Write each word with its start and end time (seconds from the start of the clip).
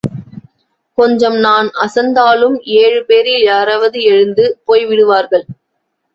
கொஞ்சம் 0.97 1.37
நான் 1.37 1.67
அசந்தாலும் 1.81 2.55
ஏழு 2.79 3.05
பேரில் 3.05 3.43
யாராவது 3.43 4.01
எழுந்து 4.03 4.59
போய்விடுவார்கள். 4.67 5.45